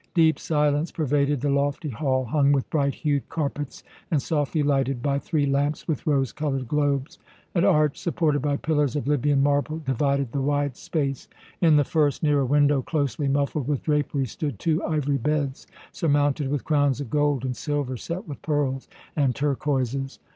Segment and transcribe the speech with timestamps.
[0.15, 5.19] Deep silence pervaded the lofty hall hung with bright hued carpets, and softly lighted by
[5.19, 7.19] three lamps with rose colored globes.
[7.53, 11.27] An arch, supported by pillars of Libyan marble, divided the wide space.
[11.61, 16.49] In the first, near a window closely muffled with draperies, stood two ivory beds, surmounted
[16.49, 20.17] with crowns of gold and silver set with pearls and turquoises.